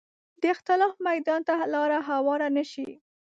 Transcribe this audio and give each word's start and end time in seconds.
د 0.41 0.43
اختلاف 0.53 0.93
میدان 1.07 1.41
ته 1.47 1.53
لاره 1.73 1.99
هواره 2.09 2.47
نه 2.55 2.63
شي 2.71 2.87